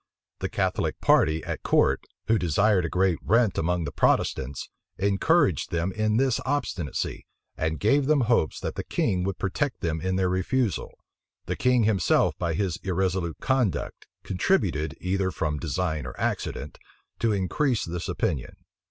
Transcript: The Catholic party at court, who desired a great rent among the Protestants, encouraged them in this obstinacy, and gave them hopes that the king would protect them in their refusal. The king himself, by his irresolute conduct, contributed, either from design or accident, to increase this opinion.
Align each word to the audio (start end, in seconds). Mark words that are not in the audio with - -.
The 0.39 0.49
Catholic 0.49 0.99
party 0.99 1.43
at 1.43 1.61
court, 1.61 2.03
who 2.25 2.39
desired 2.39 2.85
a 2.85 2.89
great 2.89 3.19
rent 3.21 3.55
among 3.59 3.83
the 3.83 3.91
Protestants, 3.91 4.67
encouraged 4.97 5.69
them 5.69 5.91
in 5.91 6.17
this 6.17 6.39
obstinacy, 6.43 7.27
and 7.55 7.79
gave 7.79 8.07
them 8.07 8.21
hopes 8.21 8.59
that 8.61 8.73
the 8.73 8.83
king 8.83 9.23
would 9.23 9.37
protect 9.37 9.81
them 9.81 10.01
in 10.01 10.15
their 10.15 10.27
refusal. 10.27 10.97
The 11.45 11.55
king 11.55 11.83
himself, 11.83 12.35
by 12.39 12.55
his 12.55 12.77
irresolute 12.81 13.37
conduct, 13.41 14.07
contributed, 14.23 14.97
either 14.99 15.29
from 15.29 15.59
design 15.59 16.07
or 16.07 16.19
accident, 16.19 16.79
to 17.19 17.31
increase 17.31 17.85
this 17.85 18.09
opinion. 18.09 18.55